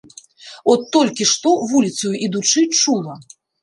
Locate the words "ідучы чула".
2.25-3.21